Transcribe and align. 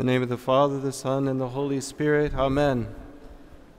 In 0.00 0.06
the 0.06 0.12
name 0.12 0.22
of 0.22 0.30
the 0.30 0.38
Father, 0.38 0.80
the 0.80 0.92
Son, 0.92 1.28
and 1.28 1.38
the 1.38 1.48
Holy 1.48 1.78
Spirit, 1.78 2.32
Amen. 2.32 2.88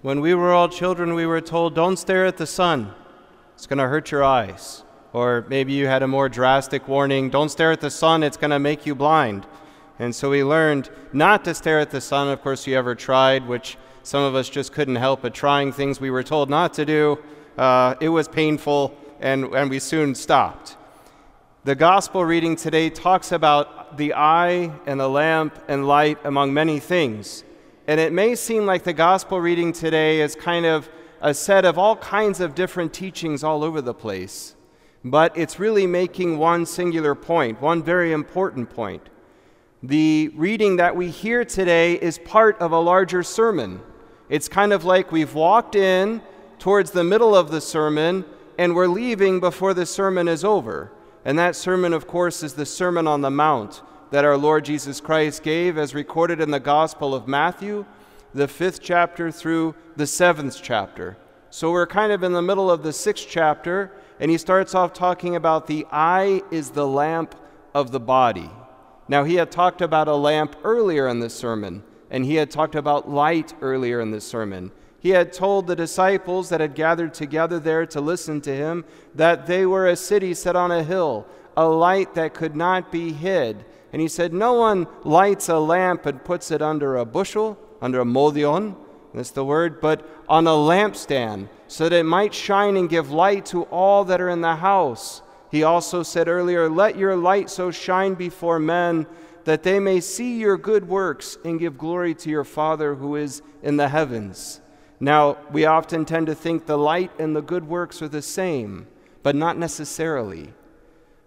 When 0.03 0.21
we 0.21 0.35
were 0.35 0.53
all 0.53 0.69
children, 0.69 1.15
we 1.15 1.25
were 1.25 1.41
told, 1.41 1.73
don't 1.73 1.97
stare 1.97 2.27
at 2.27 2.37
the 2.37 2.45
sun, 2.45 2.93
it's 3.55 3.65
going 3.65 3.79
to 3.79 3.87
hurt 3.87 4.11
your 4.11 4.23
eyes. 4.23 4.83
Or 5.13 5.47
maybe 5.49 5.73
you 5.73 5.87
had 5.87 6.03
a 6.03 6.07
more 6.07 6.29
drastic 6.29 6.87
warning, 6.87 7.31
don't 7.31 7.49
stare 7.49 7.71
at 7.71 7.81
the 7.81 7.89
sun, 7.89 8.21
it's 8.21 8.37
going 8.37 8.51
to 8.51 8.59
make 8.59 8.85
you 8.85 8.93
blind. 8.93 9.47
And 9.97 10.13
so 10.13 10.29
we 10.29 10.43
learned 10.43 10.91
not 11.11 11.43
to 11.45 11.55
stare 11.55 11.79
at 11.79 11.89
the 11.89 12.01
sun. 12.01 12.27
Of 12.27 12.43
course, 12.43 12.67
you 12.67 12.77
ever 12.77 12.93
tried, 12.93 13.47
which 13.47 13.79
some 14.03 14.21
of 14.21 14.35
us 14.35 14.47
just 14.47 14.73
couldn't 14.73 14.97
help 14.97 15.23
but 15.23 15.33
trying 15.33 15.71
things 15.71 15.99
we 15.99 16.11
were 16.11 16.21
told 16.21 16.51
not 16.51 16.71
to 16.75 16.85
do. 16.85 17.17
Uh, 17.57 17.95
it 17.99 18.09
was 18.09 18.27
painful, 18.27 18.95
and, 19.21 19.45
and 19.55 19.71
we 19.71 19.79
soon 19.79 20.13
stopped. 20.13 20.77
The 21.63 21.73
gospel 21.73 22.23
reading 22.23 22.55
today 22.55 22.91
talks 22.91 23.31
about 23.31 23.80
the 23.97 24.13
eye 24.13 24.71
and 24.85 24.99
the 24.99 25.07
lamp 25.07 25.57
and 25.67 25.87
light 25.87 26.17
among 26.23 26.53
many 26.53 26.79
things. 26.79 27.43
And 27.87 27.99
it 27.99 28.13
may 28.13 28.35
seem 28.35 28.65
like 28.65 28.83
the 28.83 28.93
gospel 28.93 29.39
reading 29.39 29.73
today 29.73 30.21
is 30.21 30.35
kind 30.35 30.65
of 30.65 30.89
a 31.21 31.33
set 31.33 31.65
of 31.65 31.77
all 31.77 31.95
kinds 31.95 32.39
of 32.39 32.55
different 32.55 32.93
teachings 32.93 33.43
all 33.43 33.63
over 33.63 33.81
the 33.81 33.93
place. 33.93 34.55
But 35.03 35.35
it's 35.37 35.59
really 35.59 35.87
making 35.87 36.37
one 36.37 36.65
singular 36.65 37.15
point, 37.15 37.61
one 37.61 37.83
very 37.83 38.11
important 38.11 38.69
point. 38.69 39.03
The 39.83 40.31
reading 40.35 40.75
that 40.75 40.95
we 40.95 41.09
hear 41.09 41.43
today 41.43 41.93
is 41.93 42.19
part 42.19 42.59
of 42.59 42.71
a 42.71 42.79
larger 42.79 43.23
sermon. 43.23 43.81
It's 44.29 44.47
kind 44.47 44.73
of 44.73 44.85
like 44.85 45.11
we've 45.11 45.33
walked 45.33 45.75
in 45.75 46.21
towards 46.59 46.91
the 46.91 47.03
middle 47.03 47.35
of 47.35 47.49
the 47.49 47.61
sermon 47.61 48.25
and 48.57 48.75
we're 48.75 48.87
leaving 48.87 49.39
before 49.39 49.73
the 49.73 49.85
sermon 49.87 50.27
is 50.27 50.45
over. 50.45 50.91
And 51.23 51.37
that 51.37 51.55
sermon, 51.55 51.93
of 51.93 52.07
course, 52.07 52.41
is 52.43 52.53
the 52.53 52.65
Sermon 52.65 53.07
on 53.07 53.21
the 53.21 53.29
Mount 53.29 53.81
that 54.09 54.25
our 54.25 54.37
Lord 54.37 54.65
Jesus 54.65 54.99
Christ 54.99 55.43
gave, 55.43 55.77
as 55.77 55.95
recorded 55.95 56.41
in 56.41 56.51
the 56.51 56.59
Gospel 56.59 57.15
of 57.15 57.27
Matthew, 57.27 57.85
the 58.33 58.47
fifth 58.47 58.81
chapter 58.81 59.31
through 59.31 59.75
the 59.95 60.07
seventh 60.07 60.59
chapter. 60.61 61.17
So 61.49 61.71
we're 61.71 61.87
kind 61.87 62.11
of 62.11 62.23
in 62.23 62.33
the 62.33 62.41
middle 62.41 62.71
of 62.71 62.83
the 62.83 62.93
sixth 62.93 63.27
chapter, 63.29 63.91
and 64.19 64.31
he 64.31 64.37
starts 64.37 64.73
off 64.73 64.93
talking 64.93 65.35
about 65.35 65.67
the 65.67 65.85
eye 65.91 66.41
is 66.51 66.71
the 66.71 66.87
lamp 66.87 67.35
of 67.73 67.91
the 67.91 67.99
body. 67.99 68.49
Now, 69.07 69.23
he 69.23 69.35
had 69.35 69.51
talked 69.51 69.81
about 69.81 70.07
a 70.07 70.15
lamp 70.15 70.55
earlier 70.63 71.07
in 71.07 71.19
the 71.19 71.29
sermon, 71.29 71.83
and 72.09 72.25
he 72.25 72.35
had 72.35 72.49
talked 72.49 72.75
about 72.75 73.09
light 73.09 73.53
earlier 73.61 73.99
in 73.99 74.11
the 74.11 74.21
sermon. 74.21 74.71
He 75.01 75.09
had 75.09 75.33
told 75.33 75.65
the 75.65 75.75
disciples 75.75 76.49
that 76.49 76.61
had 76.61 76.75
gathered 76.75 77.15
together 77.15 77.59
there 77.59 77.87
to 77.87 77.99
listen 77.99 78.39
to 78.41 78.55
him 78.55 78.85
that 79.15 79.47
they 79.47 79.65
were 79.65 79.87
a 79.87 79.95
city 79.95 80.35
set 80.35 80.55
on 80.55 80.71
a 80.71 80.83
hill, 80.83 81.25
a 81.57 81.67
light 81.67 82.13
that 82.13 82.35
could 82.35 82.55
not 82.55 82.91
be 82.91 83.11
hid. 83.11 83.65
And 83.91 83.99
he 83.99 84.07
said, 84.07 84.31
No 84.31 84.53
one 84.53 84.87
lights 85.03 85.49
a 85.49 85.57
lamp 85.57 86.05
and 86.05 86.23
puts 86.23 86.51
it 86.51 86.61
under 86.61 86.97
a 86.97 87.05
bushel, 87.05 87.57
under 87.81 87.99
a 87.99 88.05
modion, 88.05 88.75
that's 89.11 89.31
the 89.31 89.43
word, 89.43 89.81
but 89.81 90.07
on 90.29 90.45
a 90.45 90.51
lampstand, 90.51 91.49
so 91.67 91.89
that 91.89 91.95
it 91.95 92.03
might 92.03 92.33
shine 92.33 92.77
and 92.77 92.87
give 92.87 93.11
light 93.11 93.47
to 93.47 93.63
all 93.63 94.05
that 94.05 94.21
are 94.21 94.29
in 94.29 94.41
the 94.41 94.55
house. 94.57 95.23
He 95.49 95.63
also 95.63 96.03
said 96.03 96.27
earlier, 96.27 96.69
Let 96.69 96.95
your 96.95 97.15
light 97.15 97.49
so 97.49 97.71
shine 97.71 98.13
before 98.13 98.59
men 98.59 99.07
that 99.45 99.63
they 99.63 99.79
may 99.79 99.99
see 99.99 100.37
your 100.37 100.57
good 100.57 100.87
works 100.87 101.39
and 101.43 101.59
give 101.59 101.77
glory 101.77 102.13
to 102.13 102.29
your 102.29 102.43
Father 102.43 102.93
who 102.93 103.15
is 103.15 103.41
in 103.63 103.77
the 103.77 103.89
heavens. 103.89 104.61
Now, 105.03 105.37
we 105.51 105.65
often 105.65 106.05
tend 106.05 106.27
to 106.27 106.35
think 106.35 106.67
the 106.67 106.77
light 106.77 107.11
and 107.17 107.35
the 107.35 107.41
good 107.41 107.67
works 107.67 108.03
are 108.03 108.07
the 108.07 108.21
same, 108.21 108.85
but 109.23 109.35
not 109.35 109.57
necessarily. 109.57 110.53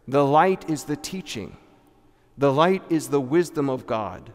The 0.06 0.24
light 0.24 0.70
is 0.70 0.84
the 0.84 0.96
teaching, 0.96 1.56
the 2.38 2.52
light 2.52 2.84
is 2.88 3.08
the 3.08 3.20
wisdom 3.20 3.68
of 3.68 3.86
God. 3.86 4.32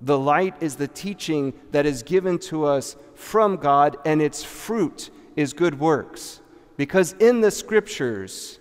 The 0.00 0.18
light 0.18 0.56
is 0.60 0.74
the 0.74 0.88
teaching 0.88 1.52
that 1.70 1.86
is 1.86 2.02
given 2.02 2.40
to 2.40 2.64
us 2.64 2.96
from 3.14 3.56
God, 3.56 3.98
and 4.04 4.20
its 4.20 4.42
fruit 4.42 5.10
is 5.36 5.52
good 5.52 5.78
works. 5.78 6.40
Because 6.76 7.12
in 7.20 7.40
the 7.40 7.52
scriptures, 7.52 8.58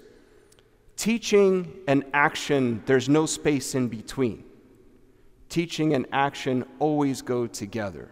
teaching 0.98 1.80
and 1.88 2.06
action, 2.14 2.84
there's 2.86 3.10
no 3.10 3.26
space 3.26 3.74
in 3.74 3.88
between. 3.88 4.44
Teaching 5.50 5.96
and 5.96 6.06
action 6.12 6.64
always 6.78 7.24
go 7.24 7.48
together. 7.48 8.12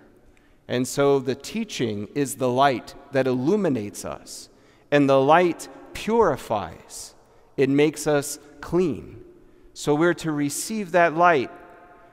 And 0.69 0.88
so 0.88 1.18
the 1.18 1.34
teaching 1.34 2.07
is 2.13 2.35
the 2.35 2.47
light 2.47 2.94
that 3.12 3.25
illuminates 3.25 4.06
us, 4.06 4.50
and 4.91 5.09
the 5.09 5.19
light 5.19 5.68
purifies, 5.94 7.16
it 7.57 7.69
makes 7.69 8.06
us 8.06 8.38
clean. 8.62 9.25
So 9.74 9.96
we're 9.96 10.13
to 10.13 10.31
receive 10.31 10.91
that 10.91 11.16
light. 11.16 11.50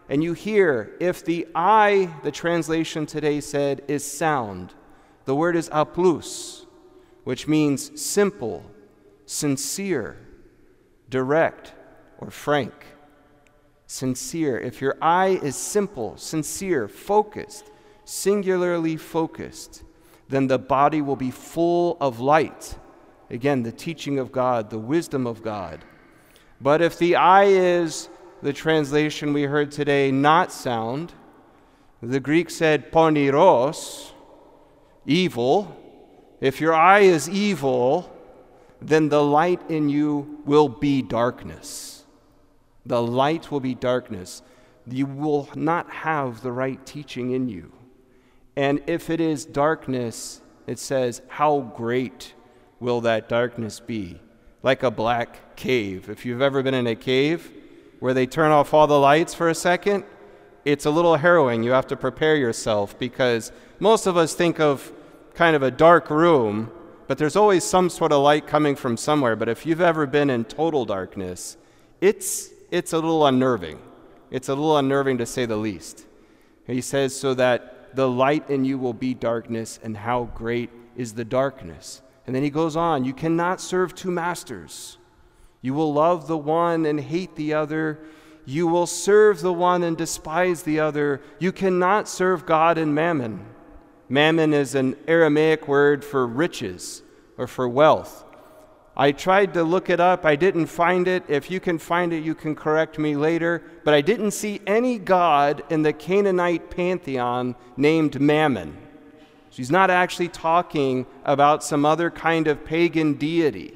And 0.08 0.24
you 0.24 0.32
hear, 0.32 0.96
if 1.00 1.22
the 1.22 1.46
eye, 1.54 2.10
the 2.22 2.30
translation 2.30 3.04
today 3.04 3.42
said, 3.42 3.82
is 3.88 4.10
sound, 4.10 4.72
the 5.26 5.34
word 5.34 5.54
is 5.54 5.68
aplus, 5.68 6.64
which 7.24 7.46
means 7.46 8.00
simple, 8.00 8.64
sincere, 9.26 10.16
direct, 11.10 11.74
or 12.18 12.30
frank. 12.30 12.72
Sincere. 13.86 14.58
If 14.58 14.80
your 14.80 14.96
eye 15.02 15.38
is 15.42 15.56
simple, 15.56 16.16
sincere, 16.16 16.88
focused, 16.88 17.70
singularly 18.06 18.96
focused, 18.96 19.82
then 20.28 20.46
the 20.46 20.58
body 20.58 21.02
will 21.02 21.16
be 21.16 21.30
full 21.30 21.98
of 22.00 22.20
light. 22.20 22.78
Again, 23.28 23.64
the 23.64 23.72
teaching 23.72 24.18
of 24.18 24.32
God, 24.32 24.70
the 24.70 24.78
wisdom 24.78 25.26
of 25.26 25.42
God. 25.42 25.84
But 26.60 26.80
if 26.80 26.98
the 26.98 27.16
eye 27.16 27.44
is, 27.44 28.08
the 28.42 28.52
translation 28.52 29.32
we 29.32 29.42
heard 29.42 29.72
today, 29.72 30.10
not 30.10 30.52
sound, 30.52 31.12
the 32.00 32.20
Greek 32.20 32.48
said 32.48 32.92
poniros, 32.92 34.12
evil. 35.04 35.76
If 36.40 36.60
your 36.60 36.74
eye 36.74 37.00
is 37.00 37.28
evil, 37.28 38.12
then 38.80 39.08
the 39.08 39.22
light 39.22 39.68
in 39.68 39.88
you 39.88 40.40
will 40.44 40.68
be 40.68 41.02
darkness. 41.02 42.04
The 42.84 43.02
light 43.02 43.50
will 43.50 43.60
be 43.60 43.74
darkness. 43.74 44.42
You 44.88 45.06
will 45.06 45.48
not 45.56 45.90
have 45.90 46.42
the 46.42 46.52
right 46.52 46.84
teaching 46.86 47.32
in 47.32 47.48
you. 47.48 47.72
And 48.56 48.82
if 48.86 49.10
it 49.10 49.20
is 49.20 49.44
darkness, 49.44 50.40
it 50.66 50.78
says, 50.78 51.20
How 51.28 51.60
great 51.76 52.34
will 52.80 53.02
that 53.02 53.28
darkness 53.28 53.80
be? 53.80 54.20
Like 54.62 54.82
a 54.82 54.90
black 54.90 55.56
cave. 55.56 56.08
If 56.08 56.24
you've 56.24 56.42
ever 56.42 56.62
been 56.62 56.74
in 56.74 56.86
a 56.86 56.96
cave 56.96 57.52
where 58.00 58.14
they 58.14 58.26
turn 58.26 58.50
off 58.50 58.74
all 58.74 58.86
the 58.86 58.98
lights 58.98 59.34
for 59.34 59.48
a 59.48 59.54
second, 59.54 60.04
it's 60.64 60.86
a 60.86 60.90
little 60.90 61.16
harrowing. 61.16 61.62
You 61.62 61.70
have 61.70 61.86
to 61.88 61.96
prepare 61.96 62.36
yourself 62.36 62.98
because 62.98 63.52
most 63.78 64.06
of 64.06 64.16
us 64.16 64.34
think 64.34 64.58
of 64.58 64.92
kind 65.34 65.54
of 65.54 65.62
a 65.62 65.70
dark 65.70 66.10
room, 66.10 66.72
but 67.06 67.18
there's 67.18 67.36
always 67.36 67.62
some 67.62 67.88
sort 67.88 68.10
of 68.10 68.22
light 68.22 68.46
coming 68.46 68.74
from 68.74 68.96
somewhere. 68.96 69.36
But 69.36 69.48
if 69.48 69.64
you've 69.64 69.80
ever 69.80 70.06
been 70.06 70.30
in 70.30 70.44
total 70.44 70.84
darkness, 70.84 71.56
it's, 72.00 72.50
it's 72.70 72.92
a 72.92 72.96
little 72.96 73.26
unnerving. 73.26 73.78
It's 74.30 74.48
a 74.48 74.54
little 74.54 74.76
unnerving 74.76 75.18
to 75.18 75.26
say 75.26 75.46
the 75.46 75.56
least. 75.56 76.04
He 76.66 76.80
says, 76.80 77.14
so 77.14 77.34
that 77.34 77.75
the 77.96 78.08
light 78.08 78.48
in 78.50 78.64
you 78.64 78.78
will 78.78 78.92
be 78.92 79.14
darkness, 79.14 79.80
and 79.82 79.96
how 79.96 80.24
great 80.34 80.70
is 80.96 81.14
the 81.14 81.24
darkness. 81.24 82.02
And 82.26 82.36
then 82.36 82.42
he 82.42 82.50
goes 82.50 82.76
on, 82.76 83.04
you 83.04 83.12
cannot 83.12 83.60
serve 83.60 83.94
two 83.94 84.10
masters. 84.10 84.98
You 85.62 85.74
will 85.74 85.92
love 85.92 86.26
the 86.26 86.36
one 86.36 86.84
and 86.86 87.00
hate 87.00 87.34
the 87.36 87.54
other. 87.54 87.98
You 88.44 88.66
will 88.66 88.86
serve 88.86 89.40
the 89.40 89.52
one 89.52 89.82
and 89.82 89.96
despise 89.96 90.62
the 90.62 90.78
other. 90.78 91.20
You 91.38 91.50
cannot 91.50 92.08
serve 92.08 92.46
God 92.46 92.78
and 92.78 92.94
mammon. 92.94 93.44
Mammon 94.08 94.54
is 94.54 94.74
an 94.74 94.96
Aramaic 95.08 95.66
word 95.66 96.04
for 96.04 96.26
riches 96.26 97.02
or 97.38 97.46
for 97.46 97.68
wealth. 97.68 98.24
I 98.96 99.12
tried 99.12 99.52
to 99.54 99.62
look 99.62 99.90
it 99.90 100.00
up. 100.00 100.24
I 100.24 100.36
didn't 100.36 100.66
find 100.66 101.06
it. 101.06 101.24
If 101.28 101.50
you 101.50 101.60
can 101.60 101.78
find 101.78 102.14
it, 102.14 102.24
you 102.24 102.34
can 102.34 102.54
correct 102.54 102.98
me 102.98 103.14
later. 103.14 103.62
But 103.84 103.92
I 103.92 104.00
didn't 104.00 104.30
see 104.30 104.60
any 104.66 104.98
god 104.98 105.62
in 105.68 105.82
the 105.82 105.92
Canaanite 105.92 106.70
pantheon 106.70 107.56
named 107.76 108.18
Mammon. 108.21 108.76
She's 109.50 109.71
not 109.71 109.91
actually 109.91 110.28
talking 110.28 111.06
about 111.24 111.62
some 111.62 111.84
other 111.84 112.10
kind 112.10 112.47
of 112.47 112.65
pagan 112.65 113.15
deity, 113.15 113.74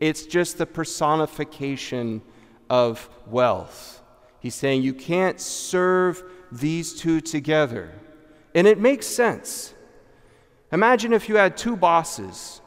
it's 0.00 0.26
just 0.26 0.58
the 0.58 0.66
personification 0.66 2.22
of 2.68 3.08
wealth. 3.26 4.02
He's 4.40 4.54
saying 4.54 4.82
you 4.82 4.92
can't 4.92 5.40
serve 5.40 6.22
these 6.52 6.92
two 6.94 7.20
together. 7.20 7.92
And 8.54 8.66
it 8.66 8.78
makes 8.78 9.06
sense. 9.06 9.74
Imagine 10.72 11.12
if 11.12 11.28
you 11.28 11.36
had 11.36 11.56
two 11.56 11.76
bosses 11.76 12.60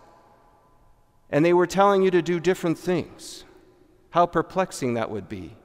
and 1.31 1.45
they 1.45 1.53
were 1.53 1.67
telling 1.67 2.01
you 2.01 2.11
to 2.11 2.21
do 2.21 2.39
different 2.39 2.77
things. 2.77 3.43
How 4.11 4.25
perplexing 4.25 4.95
that 4.95 5.11
would 5.11 5.29
be. 5.29 5.55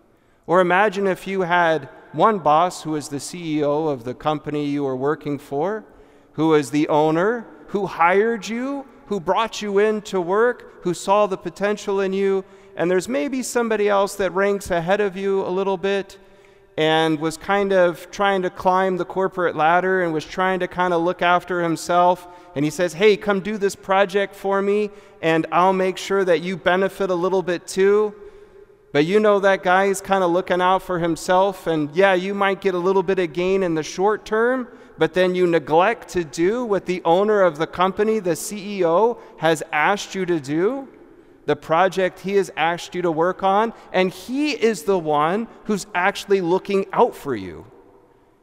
Or 0.46 0.60
imagine 0.60 1.06
if 1.06 1.26
you 1.26 1.42
had 1.42 1.88
one 2.12 2.38
boss 2.38 2.82
who 2.82 2.92
was 2.92 3.08
the 3.08 3.16
CEO 3.16 3.90
of 3.90 4.04
the 4.04 4.14
company 4.14 4.66
you 4.66 4.84
were 4.84 4.96
working 4.96 5.38
for, 5.38 5.84
who 6.32 6.48
was 6.48 6.70
the 6.70 6.88
owner, 6.88 7.46
who 7.68 7.86
hired 7.86 8.46
you, 8.46 8.86
who 9.06 9.20
brought 9.20 9.62
you 9.62 9.78
in 9.78 10.02
to 10.02 10.20
work, 10.20 10.82
who 10.84 10.94
saw 10.94 11.26
the 11.26 11.36
potential 11.36 12.00
in 12.00 12.12
you, 12.12 12.44
and 12.76 12.90
there's 12.90 13.08
maybe 13.08 13.42
somebody 13.42 13.88
else 13.88 14.16
that 14.16 14.32
ranks 14.32 14.70
ahead 14.70 15.00
of 15.00 15.16
you 15.16 15.44
a 15.46 15.48
little 15.48 15.76
bit, 15.76 16.18
and 16.76 17.20
was 17.20 17.36
kind 17.36 17.72
of 17.72 18.10
trying 18.10 18.42
to 18.42 18.50
climb 18.50 18.96
the 18.96 19.04
corporate 19.04 19.54
ladder 19.54 20.02
and 20.02 20.12
was 20.12 20.24
trying 20.24 20.60
to 20.60 20.68
kind 20.68 20.92
of 20.92 21.02
look 21.02 21.22
after 21.22 21.62
himself. 21.62 22.26
And 22.54 22.64
he 22.64 22.70
says, 22.70 22.94
Hey, 22.94 23.16
come 23.16 23.40
do 23.40 23.58
this 23.58 23.76
project 23.76 24.34
for 24.34 24.60
me, 24.60 24.90
and 25.22 25.46
I'll 25.52 25.72
make 25.72 25.96
sure 25.96 26.24
that 26.24 26.40
you 26.40 26.56
benefit 26.56 27.10
a 27.10 27.14
little 27.14 27.42
bit 27.42 27.66
too. 27.66 28.14
But 28.92 29.06
you 29.06 29.18
know 29.18 29.40
that 29.40 29.62
guy 29.62 29.86
is 29.86 30.00
kind 30.00 30.22
of 30.22 30.30
looking 30.30 30.60
out 30.60 30.82
for 30.82 30.98
himself, 30.98 31.66
and 31.66 31.94
yeah, 31.94 32.14
you 32.14 32.34
might 32.34 32.60
get 32.60 32.74
a 32.74 32.78
little 32.78 33.02
bit 33.02 33.18
of 33.18 33.32
gain 33.32 33.62
in 33.62 33.74
the 33.74 33.82
short 33.82 34.24
term, 34.24 34.68
but 34.98 35.14
then 35.14 35.34
you 35.34 35.46
neglect 35.48 36.08
to 36.10 36.22
do 36.22 36.64
what 36.64 36.86
the 36.86 37.02
owner 37.04 37.42
of 37.42 37.58
the 37.58 37.66
company, 37.66 38.20
the 38.20 38.30
CEO, 38.30 39.18
has 39.38 39.64
asked 39.72 40.14
you 40.14 40.24
to 40.26 40.38
do 40.38 40.88
the 41.46 41.56
project 41.56 42.20
He 42.20 42.34
has 42.34 42.50
asked 42.56 42.94
you 42.94 43.02
to 43.02 43.10
work 43.10 43.42
on, 43.42 43.72
and 43.92 44.10
He 44.10 44.52
is 44.52 44.84
the 44.84 44.98
one 44.98 45.48
who's 45.64 45.86
actually 45.94 46.40
looking 46.40 46.86
out 46.92 47.14
for 47.14 47.34
you. 47.34 47.66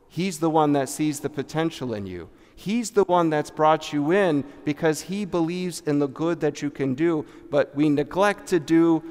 He's 0.08 0.40
the 0.40 0.50
one 0.50 0.74
that 0.74 0.90
sees 0.90 1.22
the 1.22 1.30
potential 1.30 1.94
in 1.94 2.06
you. 2.06 2.30
He's 2.56 2.92
the 2.92 3.06
one 3.06 3.30
that's 3.30 3.50
brought 3.50 3.92
you 3.92 4.12
in 4.12 4.44
because 4.66 5.02
He 5.02 5.26
believes 5.26 5.82
in 5.82 6.00
the 6.00 6.08
good 6.08 6.42
that 6.42 6.62
you 6.62 6.70
can 6.70 6.94
do, 6.94 7.26
but 7.50 7.76
we 7.76 7.90
neglect 7.90 8.48
to 8.48 8.60
do 8.60 9.04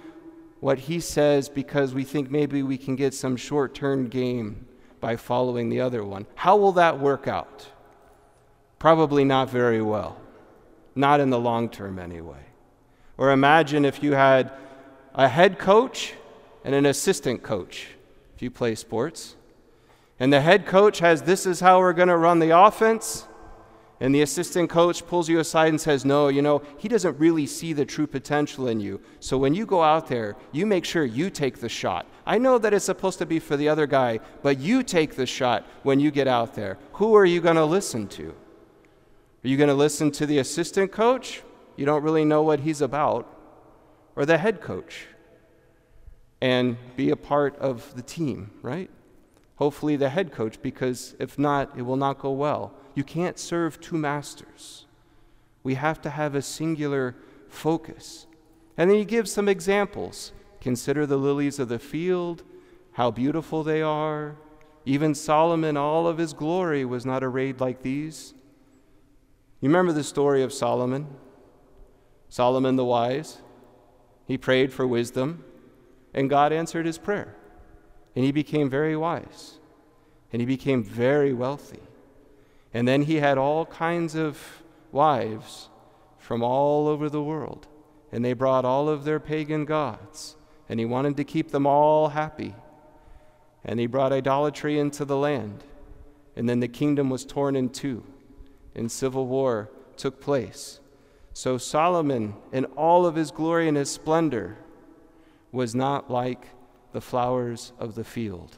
what 0.60 0.78
He 0.78 1.00
says 1.00 1.48
because 1.48 1.94
we 1.94 2.04
think 2.04 2.30
maybe 2.30 2.62
we 2.62 2.78
can 2.78 2.96
get 2.96 3.14
some 3.14 3.36
short 3.36 3.74
term 3.74 4.08
gain 4.08 4.66
by 5.00 5.16
following 5.16 5.68
the 5.68 5.80
other 5.80 6.04
one. 6.04 6.26
How 6.34 6.56
will 6.56 6.72
that 6.72 7.00
work 7.00 7.26
out? 7.26 7.66
Probably 8.78 9.24
not 9.24 9.50
very 9.50 9.82
well. 9.82 10.18
Not 10.94 11.20
in 11.20 11.30
the 11.30 11.38
long 11.38 11.68
term, 11.68 11.98
anyway. 11.98 12.49
Or 13.20 13.32
imagine 13.32 13.84
if 13.84 14.02
you 14.02 14.14
had 14.14 14.50
a 15.14 15.28
head 15.28 15.58
coach 15.58 16.14
and 16.64 16.74
an 16.74 16.86
assistant 16.86 17.42
coach, 17.42 17.88
if 18.34 18.40
you 18.40 18.50
play 18.50 18.74
sports. 18.74 19.36
And 20.18 20.32
the 20.32 20.40
head 20.40 20.64
coach 20.64 21.00
has, 21.00 21.20
This 21.20 21.44
is 21.44 21.60
how 21.60 21.80
we're 21.80 21.92
going 21.92 22.08
to 22.08 22.16
run 22.16 22.38
the 22.38 22.58
offense. 22.58 23.26
And 24.00 24.14
the 24.14 24.22
assistant 24.22 24.70
coach 24.70 25.06
pulls 25.06 25.28
you 25.28 25.38
aside 25.38 25.68
and 25.68 25.78
says, 25.78 26.02
No, 26.02 26.28
you 26.28 26.40
know, 26.40 26.62
he 26.78 26.88
doesn't 26.88 27.18
really 27.18 27.44
see 27.44 27.74
the 27.74 27.84
true 27.84 28.06
potential 28.06 28.68
in 28.68 28.80
you. 28.80 29.02
So 29.20 29.36
when 29.36 29.52
you 29.52 29.66
go 29.66 29.82
out 29.82 30.08
there, 30.08 30.34
you 30.50 30.64
make 30.64 30.86
sure 30.86 31.04
you 31.04 31.28
take 31.28 31.58
the 31.58 31.68
shot. 31.68 32.06
I 32.24 32.38
know 32.38 32.56
that 32.56 32.72
it's 32.72 32.86
supposed 32.86 33.18
to 33.18 33.26
be 33.26 33.38
for 33.38 33.58
the 33.58 33.68
other 33.68 33.86
guy, 33.86 34.20
but 34.42 34.58
you 34.58 34.82
take 34.82 35.16
the 35.16 35.26
shot 35.26 35.66
when 35.82 36.00
you 36.00 36.10
get 36.10 36.26
out 36.26 36.54
there. 36.54 36.78
Who 36.94 37.14
are 37.14 37.26
you 37.26 37.42
going 37.42 37.56
to 37.56 37.66
listen 37.66 38.08
to? 38.08 38.28
Are 39.44 39.48
you 39.48 39.58
going 39.58 39.68
to 39.68 39.74
listen 39.74 40.10
to 40.12 40.24
the 40.24 40.38
assistant 40.38 40.90
coach 40.90 41.42
you 41.76 41.86
don't 41.86 42.02
really 42.02 42.24
know 42.24 42.42
what 42.42 42.60
he's 42.60 42.80
about, 42.80 43.26
or 44.16 44.26
the 44.26 44.38
head 44.38 44.60
coach, 44.60 45.06
and 46.40 46.76
be 46.96 47.10
a 47.10 47.16
part 47.16 47.56
of 47.58 47.94
the 47.94 48.02
team, 48.02 48.50
right? 48.62 48.90
Hopefully, 49.56 49.96
the 49.96 50.08
head 50.08 50.32
coach, 50.32 50.60
because 50.62 51.14
if 51.18 51.38
not, 51.38 51.70
it 51.76 51.82
will 51.82 51.96
not 51.96 52.18
go 52.18 52.30
well. 52.30 52.72
You 52.94 53.04
can't 53.04 53.38
serve 53.38 53.80
two 53.80 53.98
masters. 53.98 54.86
We 55.62 55.74
have 55.74 56.00
to 56.02 56.10
have 56.10 56.34
a 56.34 56.42
singular 56.42 57.14
focus. 57.48 58.26
And 58.76 58.90
then 58.90 58.96
he 58.96 59.04
gives 59.04 59.30
some 59.30 59.48
examples. 59.48 60.32
Consider 60.60 61.06
the 61.06 61.18
lilies 61.18 61.58
of 61.58 61.68
the 61.68 61.78
field, 61.78 62.42
how 62.92 63.10
beautiful 63.10 63.62
they 63.62 63.82
are. 63.82 64.36
Even 64.86 65.14
Solomon, 65.14 65.76
all 65.76 66.06
of 66.06 66.16
his 66.16 66.32
glory, 66.32 66.84
was 66.84 67.04
not 67.04 67.22
arrayed 67.22 67.60
like 67.60 67.82
these. 67.82 68.32
You 69.60 69.68
remember 69.68 69.92
the 69.92 70.02
story 70.02 70.42
of 70.42 70.54
Solomon? 70.54 71.06
Solomon 72.30 72.76
the 72.76 72.84
wise, 72.84 73.38
he 74.24 74.38
prayed 74.38 74.72
for 74.72 74.86
wisdom, 74.86 75.44
and 76.14 76.30
God 76.30 76.52
answered 76.52 76.86
his 76.86 76.96
prayer. 76.96 77.34
And 78.14 78.24
he 78.24 78.32
became 78.32 78.70
very 78.70 78.96
wise, 78.96 79.58
and 80.32 80.40
he 80.40 80.46
became 80.46 80.82
very 80.82 81.32
wealthy. 81.32 81.80
And 82.72 82.86
then 82.86 83.02
he 83.02 83.16
had 83.16 83.36
all 83.36 83.66
kinds 83.66 84.14
of 84.14 84.62
wives 84.92 85.68
from 86.18 86.42
all 86.42 86.86
over 86.86 87.08
the 87.08 87.22
world, 87.22 87.66
and 88.12 88.24
they 88.24 88.32
brought 88.32 88.64
all 88.64 88.88
of 88.88 89.02
their 89.02 89.18
pagan 89.18 89.64
gods, 89.64 90.36
and 90.68 90.78
he 90.78 90.86
wanted 90.86 91.16
to 91.16 91.24
keep 91.24 91.50
them 91.50 91.66
all 91.66 92.10
happy. 92.10 92.54
And 93.64 93.80
he 93.80 93.86
brought 93.86 94.12
idolatry 94.12 94.78
into 94.78 95.04
the 95.04 95.16
land, 95.16 95.64
and 96.36 96.48
then 96.48 96.60
the 96.60 96.68
kingdom 96.68 97.10
was 97.10 97.24
torn 97.24 97.56
in 97.56 97.70
two, 97.70 98.04
and 98.74 98.90
civil 98.90 99.26
war 99.26 99.68
took 99.96 100.20
place. 100.20 100.78
So 101.32 101.58
Solomon, 101.58 102.34
in 102.52 102.64
all 102.66 103.06
of 103.06 103.14
his 103.14 103.30
glory 103.30 103.68
and 103.68 103.76
his 103.76 103.90
splendor, 103.90 104.58
was 105.52 105.74
not 105.74 106.10
like 106.10 106.46
the 106.92 107.00
flowers 107.00 107.72
of 107.78 107.94
the 107.94 108.04
field. 108.04 108.56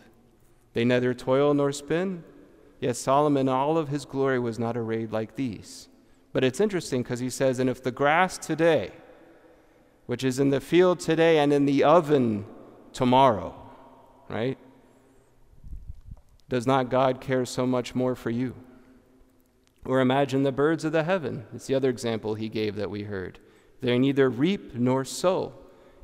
They 0.73 0.85
neither 0.85 1.15
toil 1.15 1.53
nor 1.55 1.73
spin, 1.73 2.25
yet 2.81 2.97
Solomon, 2.97 3.49
in 3.49 3.55
all 3.55 3.77
of 3.77 3.89
his 3.89 4.05
glory, 4.05 4.39
was 4.39 4.59
not 4.59 4.77
arrayed 4.77 5.13
like 5.13 5.37
these. 5.37 5.89
But 6.33 6.45
it's 6.45 6.61
interesting 6.61 7.03
because 7.03 7.21
he 7.21 7.31
says, 7.31 7.59
And 7.59 7.69
if 7.69 7.83
the 7.83 7.91
grass 7.91 8.39
today, 8.39 8.93
which 10.07 10.25
is 10.25 10.39
in 10.39 10.51
the 10.51 10.61
field 10.61 10.99
today 10.99 11.39
and 11.39 11.53
in 11.53 11.67
the 11.67 11.85
oven 11.85 12.47
tomorrow, 12.93 13.55
right? 14.29 14.59
Does 16.49 16.67
not 16.67 16.91
God 16.91 17.21
care 17.21 17.45
so 17.45 17.67
much 17.67 17.95
more 17.95 18.15
for 18.15 18.31
you? 18.31 18.55
Or 19.85 20.01
imagine 20.01 20.43
the 20.43 20.53
birds 20.53 20.85
of 20.85 20.93
the 20.93 21.05
heaven. 21.05 21.47
It's 21.55 21.67
the 21.67 21.75
other 21.75 21.91
example 21.91 22.35
he 22.35 22.49
gave 22.49 22.77
that 22.77 22.91
we 22.91 23.03
heard. 23.03 23.39
They 23.81 23.99
neither 23.99 24.31
reap 24.31 24.75
nor 24.75 25.05
sow, 25.05 25.55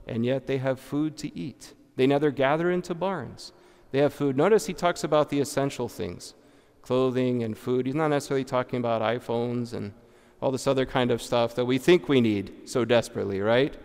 and 0.06 0.26
yet 0.26 0.46
they 0.46 0.58
have 0.58 0.80
food 0.80 1.16
to 1.18 1.36
eat. 1.36 1.74
They 1.96 2.06
neither 2.06 2.30
gather 2.30 2.70
into 2.70 2.94
barns. 2.94 3.52
They 3.92 4.00
have 4.00 4.12
food. 4.12 4.36
Notice 4.36 4.66
he 4.66 4.74
talks 4.74 5.04
about 5.04 5.30
the 5.30 5.40
essential 5.40 5.88
things 5.88 6.34
clothing 6.82 7.42
and 7.42 7.58
food. 7.58 7.84
He's 7.84 7.94
not 7.94 8.08
necessarily 8.08 8.44
talking 8.44 8.78
about 8.78 9.02
iPhones 9.02 9.74
and 9.74 9.92
all 10.40 10.50
this 10.50 10.66
other 10.66 10.86
kind 10.86 11.10
of 11.10 11.20
stuff 11.20 11.54
that 11.56 11.66
we 11.66 11.76
think 11.76 12.08
we 12.08 12.20
need 12.20 12.66
so 12.66 12.84
desperately, 12.84 13.40
right? 13.40 13.76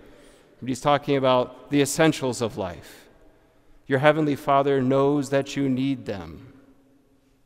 But 0.59 0.69
he's 0.69 0.79
talking 0.79 1.17
about 1.17 1.69
the 1.69 1.81
essentials 1.81 2.41
of 2.41 2.57
life. 2.57 3.09
Your 3.87 3.99
heavenly 3.99 4.37
Father 4.37 4.81
knows 4.81 5.31
that 5.31 5.57
you 5.57 5.67
need 5.67 6.05
them. 6.05 6.52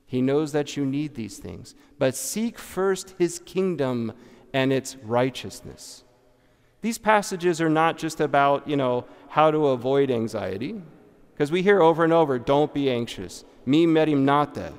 He 0.07 0.21
knows 0.21 0.53
that 0.53 0.75
you 0.75 0.85
need 0.85 1.13
these 1.13 1.37
things. 1.37 1.75
But 1.99 2.15
seek 2.15 2.57
first 2.57 3.13
his 3.19 3.39
kingdom 3.39 4.13
and 4.53 4.73
its 4.73 4.95
righteousness. 5.03 6.03
These 6.81 6.97
passages 6.97 7.59
are 7.59 7.69
not 7.69 7.97
just 7.97 8.21
about, 8.21 8.67
you 8.67 8.77
know, 8.77 9.05
how 9.27 9.51
to 9.51 9.67
avoid 9.67 10.09
anxiety, 10.09 10.81
because 11.33 11.51
we 11.51 11.61
hear 11.61 11.81
over 11.81 12.03
and 12.03 12.13
over, 12.13 12.39
don't 12.39 12.73
be 12.73 12.89
anxious. 12.89 13.43
Me 13.65 13.85
merimnate. 13.85 14.73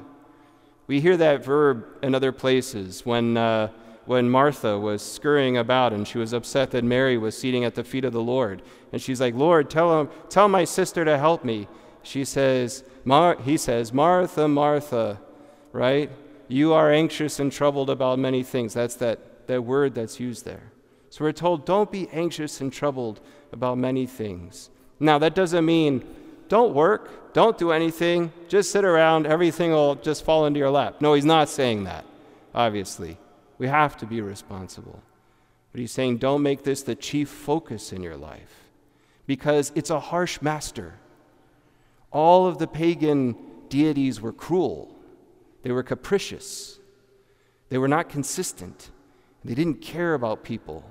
We 0.87 1.01
hear 1.01 1.17
that 1.19 1.45
verb 1.45 1.85
in 2.03 2.15
other 2.15 2.33
places 2.33 3.05
when, 3.05 3.37
uh, 3.37 3.69
when 4.07 4.31
Martha 4.31 4.79
was 4.79 5.03
scurrying 5.03 5.59
about 5.59 5.93
and 5.93 6.09
she 6.09 6.17
was 6.17 6.33
upset 6.33 6.71
that 6.71 6.83
Mary 6.83 7.19
was 7.19 7.37
seating 7.37 7.65
at 7.65 7.75
the 7.75 7.85
feet 7.85 8.07
of 8.07 8.15
the 8.15 8.23
Lord. 8.23 8.63
And 8.93 9.03
she's 9.03 9.21
like, 9.21 9.35
Lord, 9.35 9.69
tell, 9.69 10.01
him, 10.01 10.09
tell 10.31 10.49
my 10.49 10.65
sister 10.65 11.05
to 11.05 11.19
help 11.19 11.45
me. 11.45 11.69
She 12.03 12.25
says, 12.25 12.85
Mar- 13.09 13.41
he 13.41 13.57
says, 13.57 13.91
Martha, 13.91 14.47
Martha, 14.47 15.19
right? 15.73 16.11
You 16.47 16.75
are 16.75 16.93
anxious 16.93 17.41
and 17.41 17.51
troubled 17.51 17.89
about 17.89 18.19
many 18.19 18.43
things. 18.43 18.75
That's 18.75 18.97
that, 18.97 19.47
that 19.47 19.63
word 19.65 19.95
that's 19.95 20.21
used 20.21 20.45
there. 20.45 20.73
So 21.09 21.25
we're 21.25 21.33
told, 21.33 21.65
don't 21.65 21.91
be 21.91 22.11
anxious 22.11 22.61
and 22.61 22.71
troubled 22.71 23.23
about 23.51 23.79
many 23.79 24.05
things. 24.05 24.69
Now, 25.01 25.19
that 25.21 25.35
doesn't 25.35 25.65
mean 25.65 26.05
don't 26.49 26.75
work, 26.75 27.33
don't 27.33 27.57
do 27.57 27.73
anything, 27.73 28.31
just 28.47 28.71
sit 28.73 28.85
around, 28.85 29.27
everything 29.27 29.71
will 29.71 29.95
just 29.95 30.23
fall 30.23 30.45
into 30.45 30.59
your 30.59 30.71
lap. 30.71 31.01
No, 31.01 31.15
he's 31.15 31.25
not 31.25 31.49
saying 31.49 31.85
that, 31.85 32.05
obviously. 32.55 33.17
We 33.57 33.69
have 33.69 33.97
to 33.99 34.07
be 34.07 34.21
responsible. 34.21 35.03
But 35.73 35.81
he's 35.81 35.93
saying, 35.93 36.19
don't 36.19 36.43
make 36.43 36.63
this 36.63 36.83
the 36.83 36.95
chief 36.95 37.31
focus 37.31 37.91
in 37.91 38.03
your 38.03 38.19
life 38.19 38.69
because 39.27 39.73
it's 39.75 39.89
a 39.89 39.99
harsh 39.99 40.43
master. 40.43 40.99
All 42.11 42.47
of 42.47 42.59
the 42.59 42.67
pagan 42.67 43.37
deities 43.69 44.21
were 44.21 44.33
cruel, 44.33 44.95
they 45.63 45.73
were 45.73 45.83
capricious, 45.83 46.79
they 47.69 47.79
were 47.79 47.89
not 47.89 48.09
consistent, 48.09 48.91
they 49.45 49.55
didn't 49.55 49.83
care 49.83 50.15
about 50.15 50.45
people. 50.45 50.91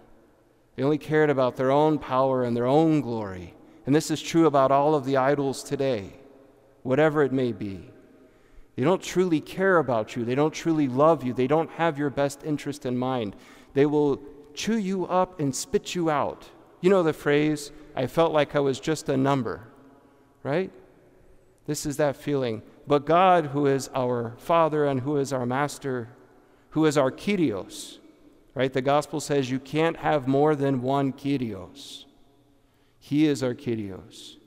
They 0.75 0.83
only 0.83 1.00
cared 1.00 1.31
about 1.31 1.55
their 1.55 1.71
own 1.71 1.97
power 1.97 2.43
and 2.43 2.55
their 2.55 2.67
own 2.67 3.01
glory. 3.01 3.55
And 3.88 3.95
this 3.95 4.12
is 4.12 4.21
true 4.21 4.45
about 4.45 4.71
all 4.71 4.93
of 4.93 5.05
the 5.05 5.17
idols 5.17 5.63
today, 5.63 6.13
whatever 6.83 7.24
it 7.24 7.31
may 7.31 7.51
be. 7.51 7.89
They 8.75 8.83
don't 8.83 9.01
truly 9.01 9.41
care 9.41 9.79
about 9.79 10.15
you. 10.15 10.24
They 10.24 10.36
don't 10.36 10.53
truly 10.53 10.88
love 10.88 11.24
you. 11.24 11.33
They 11.33 11.47
don't 11.47 11.71
have 11.71 11.97
your 11.97 12.12
best 12.12 12.43
interest 12.43 12.86
in 12.86 12.95
mind. 12.95 13.36
They 13.74 13.88
will 13.88 14.21
chew 14.53 14.77
you 14.77 15.07
up 15.07 15.39
and 15.39 15.55
spit 15.55 15.95
you 15.95 16.12
out. 16.12 16.47
You 16.81 16.91
know 16.91 17.01
the 17.01 17.12
phrase, 17.12 17.71
I 17.95 18.05
felt 18.05 18.33
like 18.33 18.55
I 18.55 18.59
was 18.59 18.79
just 18.79 19.09
a 19.09 19.17
number, 19.17 19.67
right? 20.43 20.71
This 21.67 21.86
is 21.86 21.97
that 21.97 22.15
feeling. 22.15 22.63
But 22.88 23.05
God, 23.05 23.47
who 23.47 23.67
is 23.67 23.89
our 23.93 24.36
Father 24.38 24.86
and 24.86 25.01
who 25.01 25.17
is 25.17 25.31
our 25.33 25.45
Master, 25.45 26.09
who 26.71 26.86
is 26.86 26.97
our 26.97 27.12
Kyrios, 27.12 28.00
right? 28.55 28.71
The 28.71 28.81
gospel 28.81 29.19
says 29.19 29.51
you 29.51 29.59
can't 29.59 29.97
have 29.97 30.27
more 30.27 30.55
than 30.55 30.81
one 30.81 31.12
Kyrios. 31.12 32.05
He 33.00 33.27
is 33.27 33.43
our 33.43 33.53
Kyrios. 33.53 34.38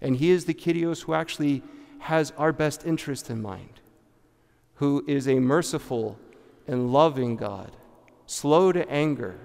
And 0.00 0.16
He 0.16 0.30
is 0.30 0.46
the 0.46 0.54
Kyrios 0.54 1.04
who 1.04 1.14
actually 1.14 1.62
has 2.00 2.32
our 2.38 2.52
best 2.52 2.86
interest 2.86 3.30
in 3.30 3.40
mind, 3.40 3.80
who 4.74 5.04
is 5.06 5.28
a 5.28 5.38
merciful 5.40 6.18
and 6.66 6.92
loving 6.92 7.36
God, 7.36 7.72
slow 8.26 8.72
to 8.72 8.88
anger, 8.90 9.38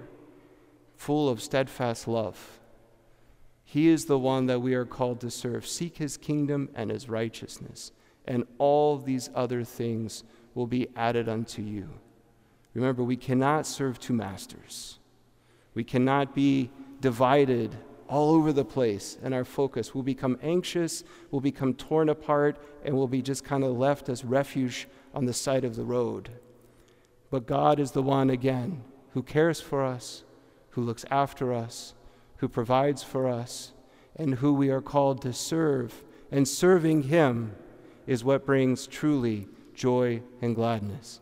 full 0.96 1.28
of 1.28 1.42
steadfast 1.42 2.08
love. 2.08 2.59
He 3.70 3.86
is 3.86 4.06
the 4.06 4.18
one 4.18 4.46
that 4.46 4.62
we 4.62 4.74
are 4.74 4.84
called 4.84 5.20
to 5.20 5.30
serve. 5.30 5.64
Seek 5.64 5.98
his 5.98 6.16
kingdom 6.16 6.70
and 6.74 6.90
his 6.90 7.08
righteousness, 7.08 7.92
and 8.24 8.42
all 8.58 8.98
these 8.98 9.30
other 9.32 9.62
things 9.62 10.24
will 10.56 10.66
be 10.66 10.88
added 10.96 11.28
unto 11.28 11.62
you. 11.62 11.88
Remember, 12.74 13.04
we 13.04 13.14
cannot 13.14 13.68
serve 13.68 14.00
two 14.00 14.12
masters. 14.12 14.98
We 15.72 15.84
cannot 15.84 16.34
be 16.34 16.72
divided 17.00 17.76
all 18.08 18.34
over 18.34 18.52
the 18.52 18.64
place 18.64 19.16
in 19.22 19.32
our 19.32 19.44
focus. 19.44 19.94
We'll 19.94 20.02
become 20.02 20.36
anxious, 20.42 21.04
we'll 21.30 21.40
become 21.40 21.74
torn 21.74 22.08
apart, 22.08 22.60
and 22.84 22.96
we'll 22.96 23.06
be 23.06 23.22
just 23.22 23.44
kind 23.44 23.62
of 23.62 23.78
left 23.78 24.08
as 24.08 24.24
refuge 24.24 24.88
on 25.14 25.26
the 25.26 25.32
side 25.32 25.62
of 25.62 25.76
the 25.76 25.84
road. 25.84 26.28
But 27.30 27.46
God 27.46 27.78
is 27.78 27.92
the 27.92 28.02
one, 28.02 28.30
again, 28.30 28.82
who 29.12 29.22
cares 29.22 29.60
for 29.60 29.84
us, 29.84 30.24
who 30.70 30.82
looks 30.82 31.04
after 31.08 31.52
us, 31.52 31.94
who 32.40 32.48
provides 32.48 33.02
for 33.02 33.28
us, 33.28 33.72
and 34.16 34.36
who 34.36 34.52
we 34.52 34.70
are 34.70 34.80
called 34.80 35.22
to 35.22 35.32
serve. 35.32 36.02
And 36.30 36.48
serving 36.48 37.04
Him 37.04 37.54
is 38.06 38.24
what 38.24 38.46
brings 38.46 38.86
truly 38.86 39.46
joy 39.74 40.22
and 40.40 40.54
gladness. 40.54 41.20